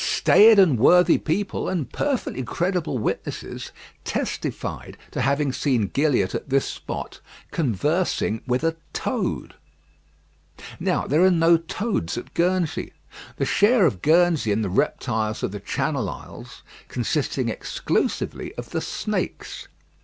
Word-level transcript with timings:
Staid 0.03 0.57
and 0.57 0.79
worthy 0.79 1.19
people, 1.19 1.69
and 1.69 1.87
perfectly 1.93 2.41
credible 2.41 2.97
witnesses, 2.97 3.71
testified 4.03 4.97
to 5.11 5.21
having 5.21 5.53
seen 5.53 5.89
Gilliatt 5.93 6.33
at 6.33 6.49
this 6.49 6.65
spot 6.65 7.19
conversing 7.51 8.41
with 8.47 8.63
a 8.63 8.75
toad. 8.93 9.53
Now 10.79 11.05
there 11.05 11.21
are 11.23 11.29
no 11.29 11.55
toads 11.57 12.17
at 12.17 12.33
Guernsey. 12.33 12.93
The 13.37 13.45
share 13.45 13.85
of 13.85 14.01
Guernsey 14.01 14.51
in 14.51 14.63
the 14.63 14.69
reptiles 14.69 15.43
of 15.43 15.51
the 15.51 15.59
Channel 15.59 16.09
Isles 16.09 16.63
consisting 16.87 17.49
exclusively 17.49 18.55
of 18.55 18.71
the 18.71 18.81
snakes. 18.81 19.67